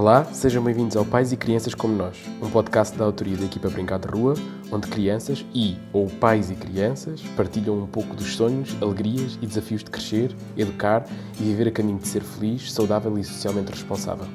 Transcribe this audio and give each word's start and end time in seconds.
Olá, 0.00 0.24
sejam 0.24 0.64
bem-vindos 0.64 0.96
ao 0.96 1.04
Pais 1.04 1.30
e 1.30 1.36
Crianças 1.36 1.74
como 1.74 1.94
Nós, 1.94 2.16
um 2.42 2.48
podcast 2.48 2.96
da 2.96 3.04
autoria 3.04 3.36
da 3.36 3.44
equipa 3.44 3.68
Brincar 3.68 3.98
de 3.98 4.08
Rua, 4.08 4.32
onde 4.72 4.88
crianças 4.88 5.44
e 5.54 5.76
ou 5.92 6.06
pais 6.06 6.50
e 6.50 6.54
crianças 6.54 7.20
partilham 7.36 7.78
um 7.78 7.86
pouco 7.86 8.16
dos 8.16 8.34
sonhos, 8.34 8.74
alegrias 8.80 9.38
e 9.42 9.46
desafios 9.46 9.84
de 9.84 9.90
crescer, 9.90 10.34
educar 10.56 11.04
e 11.38 11.42
viver 11.42 11.68
a 11.68 11.70
caminho 11.70 11.98
de 11.98 12.08
ser 12.08 12.22
feliz, 12.22 12.72
saudável 12.72 13.18
e 13.18 13.22
socialmente 13.22 13.72
responsável. 13.72 14.26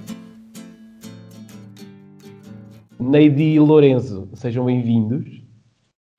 Neide 3.00 3.42
e 3.42 3.60
Lourenço, 3.60 4.30
sejam 4.36 4.66
bem-vindos. 4.66 5.26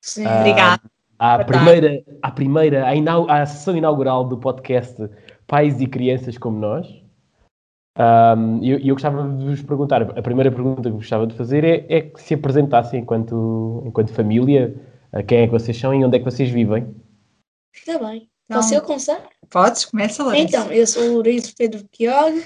Sim, 0.01 0.27
ah, 0.27 0.41
obrigada. 0.41 0.83
À 1.21 1.45
primeira, 1.45 2.03
à 2.21 2.33
primeira, 2.33 2.85
à, 2.85 3.43
à 3.43 3.47
sessão 3.47 3.77
inaugural 3.77 4.27
do 4.27 4.39
podcast 4.39 5.09
Pais 5.47 5.81
e 5.81 5.87
Crianças 5.87 6.37
como 6.37 6.59
Nós. 6.59 7.06
Um, 7.99 8.63
e 8.63 8.71
eu, 8.71 8.79
eu, 8.79 8.95
gostava 8.95 9.27
de 9.27 9.45
vos 9.47 9.63
perguntar, 9.63 10.03
a 10.03 10.23
primeira 10.23 10.53
pergunta 10.53 10.83
que 10.83 10.97
gostava 10.97 11.27
de 11.27 11.35
fazer 11.35 11.65
é, 11.65 11.87
é 11.89 12.01
que 12.03 12.21
se 12.23 12.35
apresentassem 12.35 13.01
enquanto, 13.01 13.83
enquanto 13.87 14.13
família, 14.13 14.77
quem 15.27 15.39
é 15.39 15.47
que 15.47 15.53
vocês 15.53 15.77
são 15.79 15.95
e 15.95 16.05
onde 16.05 16.17
é 16.17 16.19
que 16.19 16.25
vocês 16.25 16.51
vivem. 16.51 16.95
Está 17.73 17.99
bem. 17.99 18.29
Então, 18.45 18.61
Posso 18.61 18.75
eu 18.75 18.83
começar? 18.83 19.29
Podes, 19.49 19.85
começa 19.87 20.23
lá. 20.23 20.39
Então, 20.39 20.71
eu 20.71 20.87
sou 20.87 21.03
o 21.03 21.13
Lourenço 21.15 21.55
Pedro 21.57 21.85
Piog, 21.97 22.45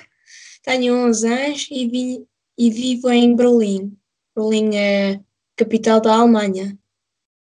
tenho 0.63 0.95
11 1.09 1.29
anos 1.29 1.69
e, 1.71 1.89
vi, 1.89 2.27
e 2.57 2.71
vivo 2.71 3.11
em 3.11 3.35
Berlim. 3.35 3.97
Berlim 4.37 4.77
é 4.77 5.21
capital 5.57 6.01
da 6.01 6.15
Alemanha. 6.15 6.79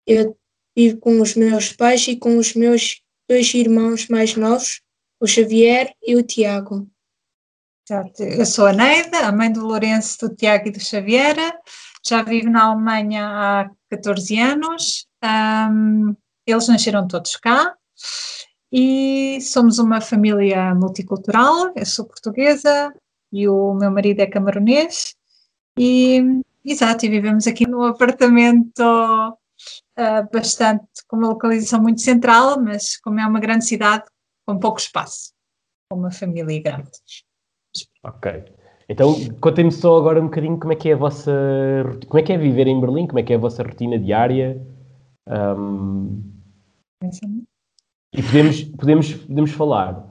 Eu 0.05 0.37
vivo 0.75 0.97
com 0.97 1.21
os 1.21 1.35
meus 1.35 1.71
pais 1.71 2.07
e 2.07 2.15
com 2.15 2.37
os 2.37 2.53
meus 2.53 3.01
dois 3.29 3.53
irmãos 3.53 4.07
mais 4.07 4.35
novos, 4.35 4.81
o 5.19 5.25
Xavier 5.25 5.93
e 6.05 6.15
o 6.15 6.23
Tiago. 6.23 6.87
Eu 8.17 8.45
sou 8.45 8.65
a 8.65 8.71
Neida, 8.71 9.27
a 9.27 9.31
mãe 9.31 9.51
do 9.51 9.65
Lourenço, 9.65 10.29
do 10.29 10.35
Tiago 10.35 10.69
e 10.69 10.71
do 10.71 10.79
Xavier. 10.79 11.35
Já 12.07 12.23
vivo 12.23 12.49
na 12.49 12.63
Alemanha 12.63 13.27
há 13.27 13.69
14 13.89 14.39
anos. 14.39 15.05
Um, 15.21 16.15
eles 16.47 16.67
nasceram 16.69 17.05
todos 17.05 17.35
cá 17.35 17.75
e 18.71 19.37
somos 19.41 19.79
uma 19.79 19.99
família 19.99 20.73
multicultural. 20.73 21.73
Eu 21.75 21.85
sou 21.85 22.05
portuguesa 22.05 22.93
e 23.33 23.49
o 23.49 23.73
meu 23.73 23.91
marido 23.91 24.21
é 24.21 24.27
camaronês. 24.27 25.15
E, 25.77 26.21
exato, 26.63 27.05
e 27.05 27.09
vivemos 27.09 27.47
aqui 27.47 27.67
num 27.67 27.83
apartamento 27.83 28.81
uh, 28.81 30.29
bastante, 30.31 30.87
com 31.05 31.17
uma 31.17 31.27
localização 31.27 31.81
muito 31.81 31.99
central, 31.99 32.61
mas 32.61 32.95
como 32.97 33.19
é 33.19 33.27
uma 33.27 33.41
grande 33.41 33.65
cidade, 33.65 34.05
com 34.45 34.57
pouco 34.57 34.79
espaço, 34.79 35.33
com 35.89 35.99
uma 35.99 36.11
família 36.11 36.61
grande. 36.61 36.91
Ok. 38.03 38.43
Então, 38.89 39.15
contem-me 39.39 39.71
só 39.71 39.97
agora 39.97 40.19
um 40.19 40.25
bocadinho 40.25 40.59
como 40.59 40.73
é 40.73 40.75
que 40.75 40.89
é 40.89 40.93
a 40.93 40.97
vossa. 40.97 41.31
Como 42.07 42.19
é 42.19 42.23
que 42.23 42.33
é 42.33 42.37
viver 42.37 42.67
em 42.67 42.79
Berlim, 42.79 43.07
como 43.07 43.19
é 43.19 43.23
que 43.23 43.33
é 43.33 43.35
a 43.35 43.39
vossa 43.39 43.63
rotina 43.63 43.97
diária. 43.97 44.61
Um... 45.27 46.21
E 48.13 48.21
podemos, 48.21 48.63
podemos, 48.63 49.13
podemos 49.13 49.51
falar. 49.51 50.09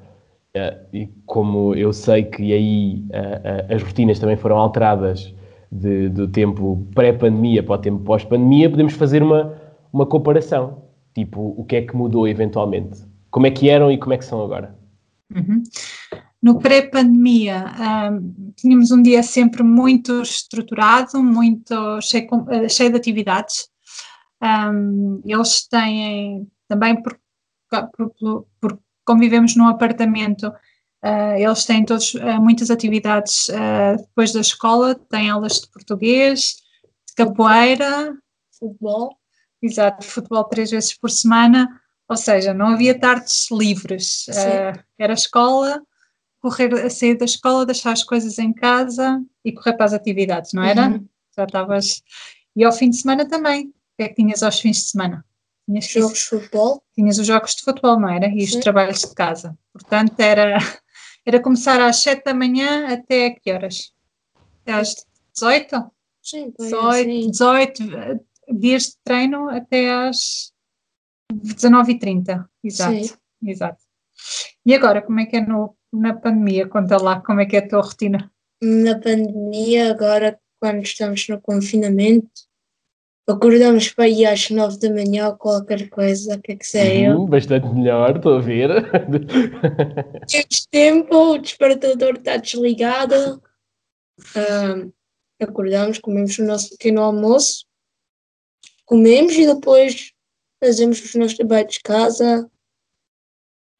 Uh, 0.54 0.96
e 0.96 1.06
como 1.24 1.74
eu 1.74 1.92
sei 1.92 2.24
que 2.24 2.52
aí 2.52 3.06
uh, 3.10 3.72
uh, 3.72 3.74
as 3.74 3.82
rotinas 3.82 4.18
também 4.18 4.36
foram 4.36 4.58
alteradas 4.58 5.34
de, 5.70 6.10
do 6.10 6.28
tempo 6.28 6.86
pré-pandemia 6.94 7.62
para 7.62 7.76
o 7.76 7.78
tempo 7.78 8.04
pós-pandemia, 8.04 8.68
podemos 8.68 8.92
fazer 8.92 9.22
uma, 9.22 9.54
uma 9.90 10.04
comparação. 10.04 10.82
Tipo, 11.14 11.54
o 11.56 11.64
que 11.64 11.76
é 11.76 11.82
que 11.82 11.96
mudou 11.96 12.28
eventualmente? 12.28 13.00
Como 13.30 13.46
é 13.46 13.50
que 13.50 13.70
eram 13.70 13.90
e 13.90 13.96
como 13.96 14.12
é 14.12 14.18
que 14.18 14.24
são 14.24 14.42
agora? 14.42 14.76
Uhum. 15.34 15.62
No 16.42 16.58
pré-pandemia, 16.58 17.72
um, 18.10 18.52
tínhamos 18.56 18.90
um 18.90 19.00
dia 19.00 19.22
sempre 19.22 19.62
muito 19.62 20.22
estruturado, 20.22 21.22
muito 21.22 22.00
cheio, 22.00 22.26
eh, 22.50 22.68
cheio 22.68 22.90
de 22.90 22.96
atividades. 22.96 23.68
Um, 24.42 25.22
eles 25.24 25.68
têm, 25.68 26.50
também 26.66 27.00
por, 27.00 27.16
por, 27.96 28.46
por 28.60 28.78
convivemos 29.04 29.54
num 29.54 29.68
apartamento, 29.68 30.48
uh, 30.48 31.36
eles 31.36 31.64
têm 31.64 31.84
todos, 31.84 32.14
uh, 32.14 32.40
muitas 32.40 32.72
atividades 32.72 33.48
uh, 33.48 33.96
depois 33.98 34.32
da 34.32 34.40
escola, 34.40 34.94
têm 34.94 35.30
aulas 35.30 35.60
de 35.60 35.68
português, 35.68 36.56
de 37.06 37.14
capoeira, 37.14 38.16
futebol. 38.58 39.16
Exato, 39.62 40.04
futebol 40.04 40.42
três 40.44 40.72
vezes 40.72 40.92
por 40.92 41.08
semana, 41.08 41.68
ou 42.08 42.16
seja, 42.16 42.52
não 42.52 42.74
havia 42.74 42.98
tardes 42.98 43.48
livres, 43.48 44.26
era 44.98 45.12
escola, 45.12 45.80
correr, 46.42 46.74
a 46.74 46.90
sair 46.90 47.16
da 47.16 47.24
escola, 47.24 47.64
deixar 47.64 47.92
as 47.92 48.02
coisas 48.02 48.38
em 48.38 48.52
casa 48.52 49.22
e 49.44 49.52
correr 49.52 49.74
para 49.74 49.86
as 49.86 49.92
atividades, 49.92 50.52
não 50.52 50.62
era? 50.62 50.88
Uhum. 50.88 51.08
Já 51.36 51.44
estavas. 51.44 52.02
E 52.54 52.64
ao 52.64 52.72
fim 52.72 52.90
de 52.90 52.96
semana 52.96 53.26
também. 53.26 53.68
O 53.68 53.96
que 53.96 54.02
é 54.04 54.08
que 54.08 54.14
tinhas 54.14 54.42
aos 54.42 54.58
fins 54.58 54.78
de 54.78 54.90
semana? 54.90 55.24
Tinhas 55.66 55.86
jogos 55.86 56.18
de 56.18 56.24
futebol? 56.24 56.82
Tinhas 56.94 57.18
os 57.18 57.26
jogos 57.26 57.54
de 57.54 57.62
futebol, 57.62 58.00
não 58.00 58.08
era? 58.08 58.26
E 58.26 58.42
os 58.42 58.54
trabalhos 58.56 59.00
de 59.00 59.14
casa. 59.14 59.56
Portanto, 59.72 60.18
era, 60.18 60.58
era 61.24 61.40
começar 61.40 61.80
às 61.80 61.96
7 62.02 62.24
da 62.24 62.34
manhã 62.34 62.92
até 62.92 63.30
que 63.30 63.52
horas? 63.52 63.92
Até 64.62 64.72
às 64.72 65.06
18? 65.34 65.90
Sim, 66.22 66.52
18, 66.58 67.30
18 67.30 67.82
dias 68.58 68.84
de 68.84 68.96
treino 69.04 69.48
até 69.48 69.90
às 69.90 70.52
19h30. 71.32 72.46
Exato, 72.64 73.04
Sim. 73.04 73.14
exato. 73.44 73.82
E 74.64 74.74
agora, 74.74 75.02
como 75.02 75.20
é 75.20 75.26
que 75.26 75.36
é 75.36 75.40
no 75.40 75.76
na 75.92 76.14
pandemia? 76.14 76.68
Conta 76.68 76.96
lá 76.96 77.20
como 77.20 77.40
é 77.40 77.46
que 77.46 77.56
é 77.56 77.60
a 77.60 77.68
tua 77.68 77.82
rotina. 77.82 78.30
Na 78.62 78.98
pandemia, 78.98 79.90
agora, 79.90 80.38
quando 80.60 80.82
estamos 80.82 81.28
no 81.28 81.40
confinamento, 81.40 82.30
acordamos 83.28 83.88
para 83.90 84.08
ir 84.08 84.26
às 84.26 84.50
nove 84.50 84.78
da 84.78 84.90
manhã 84.90 85.28
ou 85.28 85.36
qualquer 85.36 85.88
coisa, 85.88 86.38
que 86.38 86.52
é 86.52 86.56
que 86.56 86.66
sei 86.66 87.08
uhum, 87.08 87.26
Bastante 87.26 87.66
melhor, 87.68 88.16
estou 88.16 88.38
a 88.38 88.40
ver. 88.40 88.70
Temos 90.28 90.66
tempo, 90.70 91.16
o 91.16 91.38
despertador 91.38 92.14
está 92.16 92.36
desligado. 92.36 93.42
Um, 94.36 94.92
acordamos, 95.40 95.98
comemos 95.98 96.38
o 96.38 96.44
nosso 96.44 96.70
pequeno 96.70 97.02
almoço, 97.02 97.66
comemos 98.84 99.34
e 99.34 99.46
depois 99.46 100.12
fazemos 100.62 101.02
os 101.02 101.14
nossos 101.14 101.36
trabalhos 101.36 101.74
de 101.74 101.80
casa. 101.80 102.48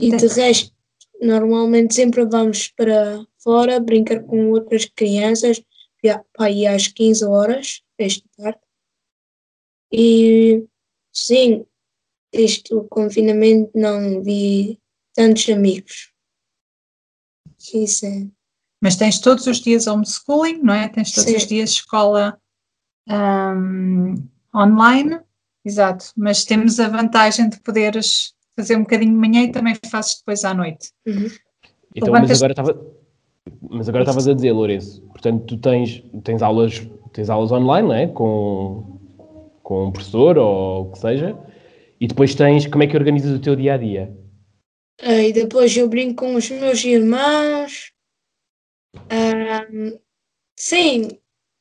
E 0.01 0.17
de 0.17 0.27
resto, 0.27 0.73
normalmente 1.23 1.95
sempre 1.95 2.25
vamos 2.25 2.69
para 2.69 3.25
fora 3.39 3.81
brincar 3.81 4.25
com 4.25 4.51
outras 4.51 4.85
crianças 4.85 5.63
para 6.33 6.51
ir 6.51 6.67
às 6.67 6.89
15 6.89 7.25
horas 7.25 7.83
esta 7.97 8.29
tarde. 8.37 8.59
E 9.93 10.65
sim, 11.13 11.65
este 12.33 12.75
confinamento 12.91 13.71
não 13.75 14.23
vi 14.23 14.81
tantos 15.15 15.49
amigos. 15.49 16.13
Isso 17.73 18.07
é. 18.07 18.27
Mas 18.81 18.97
tens 18.97 19.21
todos 19.21 19.47
os 19.47 19.61
dias 19.61 19.87
homeschooling, 19.87 20.59
não 20.59 20.75
é? 20.75 20.89
Tens 20.89 21.13
todos 21.13 21.31
sim. 21.31 21.37
os 21.37 21.47
dias 21.47 21.71
escola 21.71 22.41
um, 23.09 24.15
online, 24.55 25.21
exato. 25.65 26.07
Mas 26.17 26.45
temos 26.45 26.81
a 26.81 26.89
vantagem 26.89 27.49
de 27.49 27.61
poderes 27.61 28.35
fazer 28.57 28.77
um 28.77 28.81
bocadinho 28.81 29.13
de 29.13 29.19
manhã 29.19 29.43
e 29.45 29.53
também 29.53 29.77
fazes 29.91 30.19
depois 30.19 30.45
à 30.45 30.55
noite. 30.55 30.91
Uhum. 31.07 31.29
Então, 31.95 32.13
mas 32.13 32.31
agora 32.31 32.53
estava. 32.53 32.93
Mas 33.61 33.89
agora 33.89 34.05
estavas 34.05 34.29
a 34.29 34.35
dizer, 34.35 34.53
Lourenço, 34.53 35.03
portanto, 35.09 35.45
tu 35.47 35.57
tens, 35.57 36.03
tens, 36.23 36.43
aulas, 36.43 36.87
tens 37.13 37.29
aulas 37.29 37.51
online, 37.51 37.89
não 37.89 37.95
é? 37.95 38.07
Com, 38.07 39.01
com 39.63 39.87
um 39.87 39.93
professor 39.93 40.39
ou 40.39 40.83
o 40.83 40.93
que 40.93 40.99
seja, 40.99 41.37
e 42.01 42.07
depois 42.07 42.35
tens, 42.35 42.67
como 42.67 42.85
é 42.85 42.87
que 42.87 42.97
organizas 42.97 43.37
o 43.37 43.41
teu 43.41 43.57
dia 43.57 43.75
a 43.75 43.77
dia? 43.77 44.17
E 45.03 45.33
depois 45.33 45.77
eu 45.77 45.89
brinco 45.89 46.25
com 46.25 46.35
os 46.35 46.49
meus 46.51 46.85
irmãos. 46.85 47.93
Um, 48.95 49.99
sim, 50.57 51.19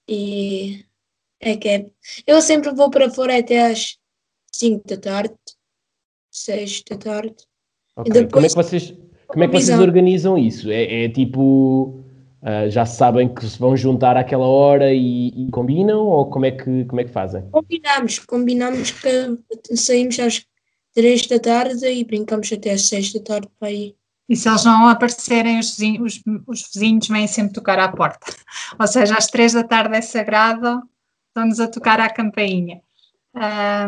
e 0.07 0.85
é 1.39 1.57
que 1.57 1.69
é. 1.69 1.89
Eu 2.27 2.41
sempre 2.41 2.71
vou 2.73 2.91
para 2.91 3.09
fora 3.09 3.39
até 3.39 3.71
às 3.71 3.97
5 4.51 4.87
da 4.87 4.97
tarde 4.97 5.35
seis 6.43 6.83
da 6.89 6.97
tarde. 6.97 7.35
Okay. 7.95 8.13
Depois, 8.13 8.31
como 8.31 8.45
é 8.45 8.49
que 8.49 8.55
vocês, 8.55 8.93
como 9.27 9.43
é 9.43 9.47
que 9.47 9.53
vocês 9.53 9.79
organizam 9.79 10.37
isso? 10.37 10.69
É, 10.69 11.05
é 11.05 11.09
tipo, 11.09 12.03
uh, 12.41 12.69
já 12.69 12.85
sabem 12.85 13.33
que 13.33 13.45
se 13.45 13.59
vão 13.59 13.75
juntar 13.75 14.17
àquela 14.17 14.45
hora 14.45 14.93
e, 14.93 15.27
e, 15.29 15.49
combinam 15.51 16.05
ou 16.05 16.29
como 16.29 16.45
é, 16.45 16.51
que, 16.51 16.85
como 16.85 17.01
é 17.01 17.03
que 17.03 17.11
fazem? 17.11 17.43
Combinamos, 17.51 18.19
combinamos 18.19 18.91
que 18.91 19.37
saímos 19.75 20.19
às 20.19 20.45
três 20.93 21.27
da 21.27 21.39
tarde 21.39 21.85
e 21.85 22.03
brincamos 22.03 22.51
até 22.51 22.71
às 22.71 22.87
seis 22.87 23.13
da 23.13 23.19
tarde 23.19 23.47
para 23.59 23.71
ir. 23.71 23.95
E 24.29 24.35
se 24.35 24.47
eles 24.47 24.63
não 24.63 24.87
aparecerem, 24.87 25.59
os 25.59 25.71
vizinhos, 25.71 26.21
os, 26.25 26.43
os 26.47 26.71
vizinhos 26.73 27.07
vêm 27.07 27.27
sempre 27.27 27.53
tocar 27.53 27.77
à 27.79 27.89
porta. 27.89 28.27
Ou 28.79 28.87
seja, 28.87 29.15
às 29.15 29.27
três 29.27 29.51
da 29.51 29.63
tarde 29.63 29.95
é 29.97 30.01
sagrado, 30.01 30.81
estão-nos 31.27 31.59
a 31.59 31.67
tocar 31.67 31.99
à 31.99 32.09
campainha. 32.09 32.81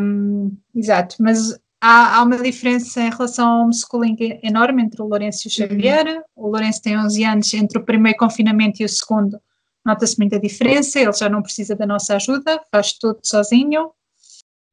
Um, 0.02 0.56
exato, 0.76 1.16
mas 1.20 1.58
há, 1.84 2.18
há, 2.18 2.24
uma 2.24 2.38
diferença 2.38 3.02
em 3.02 3.10
relação 3.10 3.46
ao 3.46 3.62
homeschooling 3.64 4.40
enorme 4.42 4.82
entre 4.82 5.02
o 5.02 5.06
Lourenço 5.06 5.46
e 5.46 5.50
o 5.50 5.52
Xavier. 5.52 6.08
Uhum. 6.08 6.22
O 6.36 6.48
Lourenço 6.48 6.82
tem 6.82 6.98
11 6.98 7.24
anos, 7.26 7.54
entre 7.54 7.78
o 7.78 7.84
primeiro 7.84 8.18
confinamento 8.18 8.82
e 8.82 8.86
o 8.86 8.90
segundo, 8.90 9.38
nota-se 9.86 10.18
muita 10.18 10.40
diferença, 10.40 11.00
ele 11.00 11.12
já 11.12 11.28
não 11.28 11.42
precisa 11.42 11.76
da 11.76 11.86
nossa 11.86 12.16
ajuda, 12.16 12.64
faz 12.72 12.94
tudo 12.94 13.20
sozinho, 13.22 13.88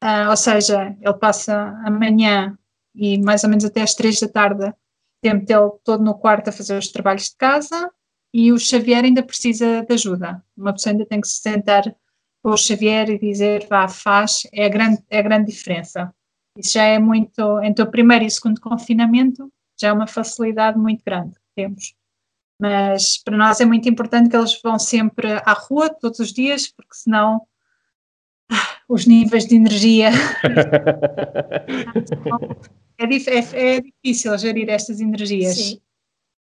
uh, 0.04 0.30
ou 0.30 0.36
seja, 0.36 0.96
ele 1.00 1.14
passa 1.14 1.76
amanhã 1.84 2.56
e 2.94 3.18
mais 3.18 3.42
ou 3.42 3.50
menos 3.50 3.64
até 3.64 3.82
às 3.82 3.94
três 3.94 4.20
da 4.20 4.28
tarde, 4.28 4.72
tempo 5.20 5.44
dele 5.44 5.70
todo 5.82 6.04
no 6.04 6.14
quarto 6.14 6.48
a 6.48 6.52
fazer 6.52 6.78
os 6.78 6.88
trabalhos 6.88 7.24
de 7.24 7.36
casa, 7.36 7.90
e 8.32 8.52
o 8.52 8.58
Xavier 8.58 9.04
ainda 9.04 9.24
precisa 9.24 9.82
de 9.82 9.92
ajuda. 9.92 10.40
Uma 10.56 10.72
pessoa 10.72 10.92
ainda 10.92 11.04
tem 11.04 11.20
que 11.20 11.26
se 11.26 11.40
sentar 11.40 11.82
com 12.42 12.50
o 12.50 12.56
Xavier 12.56 13.10
e 13.10 13.18
dizer, 13.18 13.66
vá, 13.68 13.88
faz, 13.88 14.42
é 14.52 14.66
a 14.66 14.68
grande, 14.68 15.02
é 15.10 15.18
a 15.18 15.22
grande 15.22 15.50
diferença. 15.50 16.14
Isso 16.56 16.72
já 16.74 16.84
é 16.84 16.98
muito, 16.98 17.60
entre 17.62 17.84
o 17.84 17.90
primeiro 17.90 18.24
e 18.24 18.26
o 18.26 18.30
segundo 18.30 18.60
confinamento, 18.60 19.50
já 19.80 19.88
é 19.88 19.92
uma 19.92 20.06
facilidade 20.06 20.78
muito 20.78 21.02
grande 21.04 21.34
que 21.34 21.40
temos. 21.54 21.94
Mas 22.60 23.16
para 23.16 23.36
nós 23.36 23.60
é 23.60 23.64
muito 23.64 23.88
importante 23.88 24.28
que 24.28 24.36
eles 24.36 24.60
vão 24.62 24.78
sempre 24.78 25.32
à 25.32 25.52
rua 25.52 25.88
todos 25.88 26.18
os 26.18 26.32
dias, 26.32 26.68
porque 26.68 26.94
senão 26.94 27.40
ah, 28.52 28.76
os 28.88 29.06
níveis 29.06 29.46
de 29.46 29.56
energia. 29.56 30.10
é, 32.98 33.04
é, 33.04 33.76
é, 33.76 33.80
difícil 33.80 34.36
gerir 34.36 34.68
estas 34.68 35.00
energias 35.00 35.56
Sim. 35.56 35.80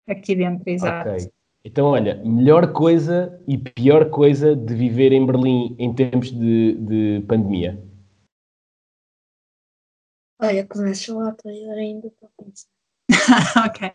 aqui 0.07 0.35
dentro, 0.35 0.69
exato. 0.69 1.09
Okay. 1.09 1.31
Então, 1.65 1.85
olha, 1.87 2.21
melhor 2.23 2.73
coisa 2.73 3.41
e 3.47 3.57
pior 3.57 4.09
coisa 4.09 4.55
de 4.55 4.75
viver 4.75 5.13
em 5.13 5.25
Berlim 5.25 5.75
em 5.79 5.93
tempos 5.93 6.29
de, 6.29 6.75
de 6.75 7.23
pandemia? 7.25 7.81
Olha, 10.39 10.67
começa 10.67 11.13
lá, 11.13 11.35
eu 11.45 11.71
ainda 11.71 12.07
estou 12.07 12.29
a 12.29 12.43
pensar. 12.43 12.73
ok. 13.67 13.91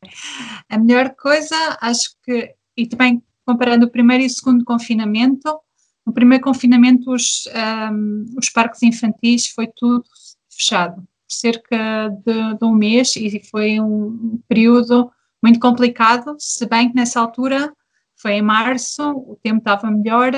A 0.69 0.79
melhor 0.79 1.15
coisa, 1.15 1.55
acho 1.81 2.11
que, 2.23 2.55
e 2.77 2.87
também 2.87 3.23
comparando 3.45 3.87
o 3.87 3.91
primeiro 3.91 4.23
e 4.23 4.27
o 4.27 4.31
segundo 4.31 4.65
confinamento, 4.65 5.61
no 6.07 6.13
primeiro 6.13 6.45
confinamento 6.45 7.11
os, 7.13 7.47
um, 7.93 8.25
os 8.39 8.49
parques 8.51 8.83
infantis 8.83 9.49
foi 9.49 9.69
tudo 9.75 10.05
fechado, 10.51 11.07
cerca 11.29 12.09
de, 12.25 12.55
de, 12.59 12.65
um 12.65 12.75
mês, 12.75 13.15
e 13.17 13.43
foi 13.51 13.81
um 13.81 14.41
período 14.49 15.11
muito 15.43 15.61
complicado, 15.61 16.37
se 16.39 16.67
bem 16.67 16.89
que 16.89 16.97
nessa 16.97 17.21
altura, 17.21 17.73
foi 18.17 18.33
em 18.33 18.43
março, 18.43 19.03
o 19.11 19.39
tempo 19.43 19.59
estava 19.59 19.91
melhor, 19.91 20.33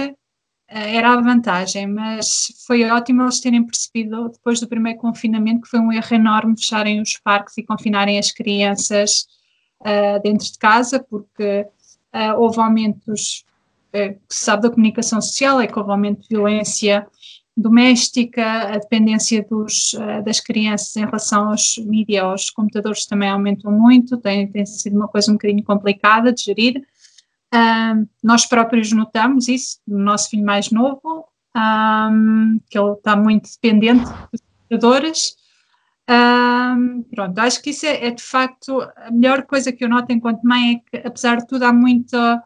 era 0.72 1.14
a 1.14 1.20
vantagem, 1.20 1.86
mas 1.88 2.52
foi 2.64 2.88
ótimo 2.88 3.22
eles 3.22 3.40
terem 3.40 3.64
percebido, 3.64 4.28
depois 4.28 4.60
do 4.60 4.68
primeiro 4.68 5.00
confinamento, 5.00 5.62
que 5.62 5.68
foi 5.68 5.80
um 5.80 5.92
erro 5.92 6.14
enorme 6.14 6.56
fecharem 6.56 7.02
os 7.02 7.18
parques 7.18 7.58
e 7.58 7.64
confinarem 7.64 8.18
as 8.18 8.30
crianças 8.30 9.26
uh, 9.80 10.22
dentro 10.22 10.46
de 10.46 10.58
casa, 10.58 11.04
porque 11.10 11.66
uh, 12.14 12.38
houve 12.38 12.60
aumentos, 12.60 13.44
uh, 13.94 14.16
se 14.28 14.44
sabe 14.44 14.62
da 14.62 14.70
comunicação 14.70 15.20
social, 15.20 15.60
é 15.60 15.66
que 15.66 15.76
houve 15.76 15.90
aumento 15.90 16.22
de 16.22 16.28
violência 16.28 17.04
doméstica, 17.56 18.74
a 18.74 18.78
dependência 18.78 19.44
dos, 19.50 19.94
das 20.24 20.40
crianças 20.40 20.96
em 20.96 21.04
relação 21.04 21.50
aos 21.50 21.76
mídias, 21.78 22.22
aos 22.22 22.48
computadores 22.48 23.04
também 23.04 23.28
aumentou 23.28 23.70
muito, 23.70 24.16
tem, 24.16 24.46
tem 24.46 24.64
sido 24.64 24.96
uma 24.96 25.08
coisa 25.08 25.30
um 25.30 25.34
bocadinho 25.34 25.62
complicada 25.64 26.32
de 26.32 26.44
gerir. 26.44 26.82
Um, 27.52 28.06
nós 28.22 28.46
próprios 28.46 28.92
notamos 28.92 29.48
isso 29.48 29.78
no 29.86 29.98
nosso 29.98 30.30
filho 30.30 30.44
mais 30.44 30.70
novo, 30.70 31.26
um, 31.56 32.60
que 32.68 32.78
ele 32.78 32.92
está 32.92 33.16
muito 33.16 33.50
dependente 33.50 34.04
dos 34.04 34.40
computadores. 34.40 35.36
Um, 36.08 37.02
pronto, 37.14 37.38
acho 37.38 37.62
que 37.62 37.70
isso 37.70 37.86
é, 37.86 38.06
é, 38.06 38.10
de 38.10 38.22
facto 38.22 38.80
a 38.96 39.10
melhor 39.10 39.42
coisa 39.42 39.72
que 39.72 39.84
eu 39.84 39.88
noto 39.88 40.12
enquanto 40.12 40.42
mãe 40.42 40.74
é 40.74 40.98
que, 41.00 41.06
apesar 41.06 41.36
de 41.36 41.46
tudo, 41.46 41.64
há 41.64 41.72
muita. 41.72 42.42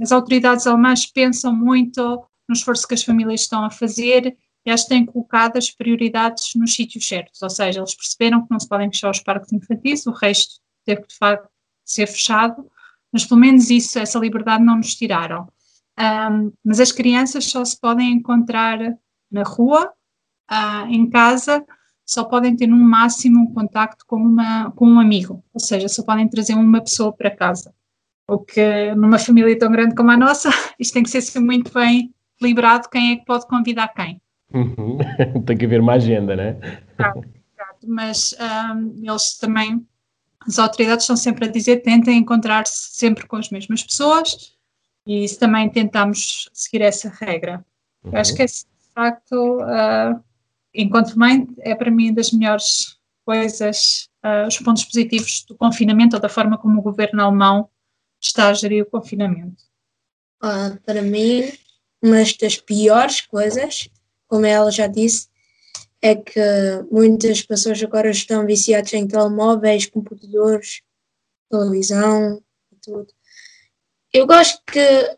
as 0.00 0.12
autoridades 0.12 0.66
alemãs 0.66 1.06
pensam 1.06 1.54
muito 1.54 2.24
no 2.48 2.54
esforço 2.54 2.86
que 2.86 2.94
as 2.94 3.04
famílias 3.04 3.42
estão 3.42 3.64
a 3.64 3.70
fazer 3.70 4.36
e 4.64 4.74
que 4.74 4.88
têm 4.88 5.04
colocado 5.04 5.56
as 5.56 5.70
prioridades 5.70 6.54
nos 6.54 6.74
sítios 6.74 7.06
certos, 7.06 7.42
ou 7.42 7.50
seja, 7.50 7.80
eles 7.80 7.94
perceberam 7.94 8.42
que 8.42 8.50
não 8.50 8.60
se 8.60 8.68
podem 8.68 8.90
fechar 8.90 9.10
os 9.10 9.18
parques 9.18 9.52
infantis, 9.52 10.06
o 10.06 10.12
resto 10.12 10.60
teve 10.84 11.04
de 11.06 11.16
facto 11.16 11.48
ser 11.84 12.06
fechado, 12.06 12.70
mas 13.12 13.26
pelo 13.26 13.40
menos 13.40 13.70
isso, 13.70 13.98
essa 13.98 14.18
liberdade 14.18 14.64
não 14.64 14.76
nos 14.76 14.94
tiraram. 14.94 15.46
Um, 15.98 16.52
mas 16.64 16.80
as 16.80 16.90
crianças 16.90 17.44
só 17.44 17.64
se 17.64 17.78
podem 17.78 18.12
encontrar 18.12 18.78
na 19.30 19.42
rua, 19.42 19.92
uh, 20.50 20.86
em 20.88 21.08
casa, 21.08 21.64
só 22.04 22.24
podem 22.24 22.56
ter 22.56 22.66
no 22.66 22.76
máximo 22.76 23.40
um 23.40 23.54
contacto 23.54 24.04
com, 24.06 24.16
uma, 24.16 24.70
com 24.72 24.86
um 24.86 25.00
amigo, 25.00 25.44
ou 25.52 25.60
seja, 25.60 25.88
só 25.88 26.02
podem 26.02 26.28
trazer 26.28 26.54
uma 26.54 26.80
pessoa 26.80 27.12
para 27.12 27.30
casa. 27.30 27.74
O 28.28 28.38
que 28.38 28.94
numa 28.94 29.18
família 29.18 29.58
tão 29.58 29.70
grande 29.70 29.94
como 29.94 30.10
a 30.10 30.16
nossa, 30.16 30.50
isto 30.78 30.94
tem 30.94 31.02
que 31.02 31.10
ser 31.10 31.40
muito 31.40 31.72
bem 31.72 32.12
liberado 32.40 32.88
quem 32.88 33.12
é 33.12 33.16
que 33.16 33.24
pode 33.24 33.46
convidar 33.46 33.88
quem. 33.88 34.20
Uhum. 34.52 34.98
tem 35.46 35.56
que 35.56 35.64
haver 35.64 35.80
uma 35.80 35.94
agenda, 35.94 36.34
né? 36.36 36.58
Exato, 36.98 37.86
mas 37.86 38.34
um, 38.74 38.94
eles 39.02 39.38
também 39.38 39.86
as 40.46 40.58
autoridades 40.58 41.04
estão 41.04 41.16
sempre 41.16 41.46
a 41.46 41.50
dizer 41.50 41.82
tentem 41.82 42.18
encontrar-se 42.18 42.94
sempre 42.94 43.26
com 43.26 43.36
as 43.36 43.50
mesmas 43.50 43.82
pessoas 43.82 44.52
e 45.06 45.24
isso 45.24 45.38
também 45.38 45.68
tentamos 45.68 46.48
seguir 46.52 46.82
essa 46.82 47.08
regra. 47.08 47.64
Uhum. 48.04 48.12
Eu 48.12 48.18
acho 48.18 48.34
que 48.34 48.42
esse, 48.42 48.64
de 48.64 48.92
facto, 48.94 49.58
uh, 49.60 50.22
enquanto 50.74 51.18
mãe, 51.18 51.46
é 51.60 51.74
para 51.74 51.90
mim 51.90 52.12
das 52.12 52.30
melhores 52.30 52.98
coisas, 53.24 54.08
uh, 54.24 54.46
os 54.46 54.58
pontos 54.58 54.84
positivos 54.84 55.44
do 55.48 55.56
confinamento 55.56 56.16
ou 56.16 56.22
da 56.22 56.28
forma 56.28 56.58
como 56.58 56.78
o 56.78 56.82
governo 56.82 57.22
alemão 57.22 57.68
está 58.20 58.48
a 58.48 58.54
gerir 58.54 58.84
o 58.84 58.90
confinamento. 58.90 59.62
Uh, 60.42 60.80
para 60.84 61.02
mim, 61.02 61.52
uma 62.02 62.16
das 62.40 62.56
piores 62.56 63.20
coisas, 63.20 63.88
como 64.28 64.46
ela 64.46 64.70
já 64.70 64.86
disse, 64.86 65.28
é 66.02 66.16
que 66.16 66.40
muitas 66.90 67.42
pessoas 67.42 67.80
agora 67.82 68.10
estão 68.10 68.44
viciadas 68.44 68.92
em 68.92 69.06
telemóveis, 69.06 69.86
computadores, 69.86 70.82
televisão 71.48 72.42
e 72.72 72.76
tudo. 72.82 73.06
Eu 74.12 74.26
gosto 74.26 74.60
que 74.66 75.16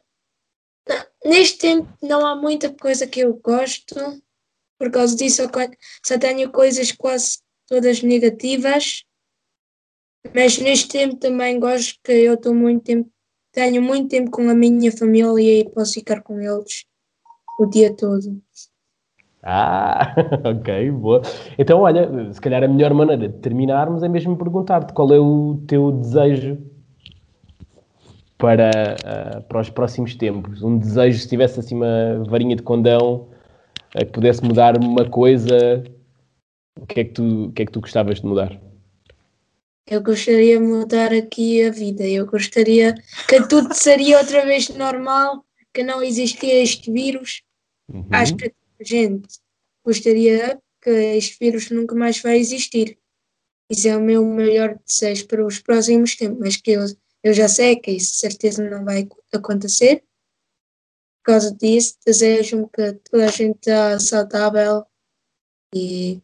neste 1.24 1.58
tempo 1.58 1.88
não 2.02 2.26
há 2.26 2.36
muita 2.36 2.70
coisa 2.70 3.06
que 3.06 3.20
eu 3.20 3.34
gosto, 3.34 3.94
por 4.78 4.90
causa 4.90 5.16
disso 5.16 5.42
só 6.04 6.18
tenho 6.18 6.52
coisas 6.52 6.92
quase 6.92 7.38
todas 7.66 8.02
negativas, 8.02 9.04
mas 10.34 10.58
neste 10.58 10.88
tempo 10.88 11.16
também 11.16 11.58
gosto 11.58 11.98
que 12.04 12.12
eu 12.12 12.34
estou 12.34 12.54
muito 12.54 12.84
tempo, 12.84 13.10
tenho 13.52 13.80
muito 13.80 14.08
tempo 14.08 14.30
com 14.30 14.50
a 14.50 14.54
minha 14.54 14.92
família 14.92 15.60
e 15.60 15.70
posso 15.70 15.94
ficar 15.94 16.22
com 16.22 16.38
eles 16.38 16.84
o 17.58 17.64
dia 17.64 17.94
todo. 17.96 18.43
Ah, 19.46 20.14
ok, 20.42 20.90
boa. 20.92 21.20
Então, 21.58 21.80
olha, 21.80 22.32
se 22.32 22.40
calhar 22.40 22.64
a 22.64 22.68
melhor 22.68 22.94
maneira 22.94 23.28
de 23.28 23.38
terminarmos 23.40 24.02
é 24.02 24.08
mesmo 24.08 24.38
perguntar-te 24.38 24.94
qual 24.94 25.12
é 25.12 25.18
o 25.18 25.62
teu 25.68 25.92
desejo 25.92 26.56
para, 28.38 28.70
uh, 29.04 29.42
para 29.42 29.60
os 29.60 29.68
próximos 29.68 30.14
tempos. 30.14 30.62
Um 30.62 30.78
desejo, 30.78 31.18
se 31.18 31.28
tivesse 31.28 31.60
assim 31.60 31.74
uma 31.76 32.24
varinha 32.26 32.56
de 32.56 32.62
condão 32.62 33.28
uh, 33.94 33.98
que 33.98 34.12
pudesse 34.12 34.42
mudar 34.42 34.78
uma 34.82 35.04
coisa, 35.10 35.84
o 36.80 36.86
que, 36.86 37.00
é 37.00 37.04
que 37.04 37.12
tu, 37.12 37.44
o 37.44 37.52
que 37.52 37.62
é 37.62 37.66
que 37.66 37.72
tu 37.72 37.82
gostavas 37.82 38.22
de 38.22 38.26
mudar? 38.26 38.58
Eu 39.86 40.02
gostaria 40.02 40.58
de 40.58 40.64
mudar 40.64 41.12
aqui 41.12 41.62
a 41.62 41.70
vida. 41.70 42.02
Eu 42.02 42.24
gostaria 42.24 42.94
que 43.28 43.46
tudo 43.46 43.74
seria 43.74 44.16
outra 44.16 44.42
vez 44.46 44.70
normal, 44.70 45.44
que 45.74 45.82
não 45.82 46.02
existia 46.02 46.62
este 46.62 46.90
vírus. 46.90 47.42
Uhum. 47.92 48.06
Acho 48.10 48.34
que 48.36 48.50
gente, 48.80 49.38
gostaria 49.84 50.60
que 50.82 50.90
este 50.90 51.38
vírus 51.40 51.70
nunca 51.70 51.94
mais 51.94 52.20
vai 52.20 52.38
existir. 52.38 52.98
Isso 53.70 53.88
é 53.88 53.96
o 53.96 54.02
meu 54.02 54.24
maior 54.24 54.78
desejo 54.86 55.26
para 55.26 55.44
os 55.44 55.58
próximos 55.58 56.14
tempos, 56.16 56.38
mas 56.38 56.56
que 56.56 56.72
eu, 56.72 56.82
eu 57.22 57.32
já 57.32 57.48
sei 57.48 57.76
que 57.76 57.92
isso 57.92 58.16
certeza 58.16 58.68
não 58.68 58.84
vai 58.84 59.08
acontecer. 59.32 60.04
Por 61.22 61.32
causa 61.32 61.54
disso, 61.54 61.96
desejo-me 62.04 62.68
que 62.68 62.92
toda 63.10 63.24
a 63.24 63.30
gente 63.30 63.56
está 63.56 63.98
saudável 63.98 64.84
e 65.74 66.20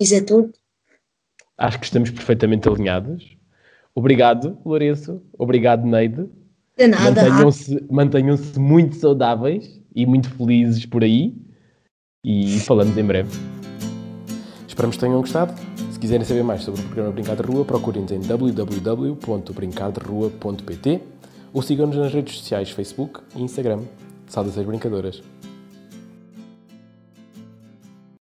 isso 0.00 0.14
é 0.14 0.22
tudo. 0.22 0.52
Acho 1.58 1.78
que 1.78 1.84
estamos 1.84 2.10
perfeitamente 2.10 2.66
alinhados. 2.66 3.36
Obrigado, 3.94 4.58
Lourenço. 4.64 5.22
Obrigado, 5.38 5.86
Neide. 5.86 6.28
De 6.76 6.86
nada. 6.88 7.22
Mantenham-se 7.22 7.86
mantenham 7.90 8.38
muito 8.56 8.96
saudáveis 8.96 9.81
e 9.94 10.06
muito 10.06 10.30
felizes 10.30 10.86
por 10.86 11.04
aí. 11.04 11.34
E 12.24 12.58
falamos 12.60 12.96
em 12.96 13.04
breve. 13.04 13.30
Esperamos 14.66 14.96
que 14.96 15.00
tenham 15.00 15.20
gostado. 15.20 15.52
Se 15.90 15.98
quiserem 15.98 16.24
saber 16.24 16.42
mais 16.42 16.62
sobre 16.62 16.80
o 16.80 16.84
programa 16.84 17.12
Brincar 17.12 17.36
de 17.36 17.42
Rua, 17.42 17.62
procurem-nos 17.64 18.12
em 18.12 18.20
www.brincarderrua.pt 18.20 21.00
ou 21.52 21.62
sigam-nos 21.62 21.96
nas 21.96 22.12
redes 22.12 22.38
sociais 22.38 22.70
Facebook 22.70 23.20
e 23.36 23.42
Instagram. 23.42 23.82
Saudações 24.26 24.66
brincadoras! 24.66 25.31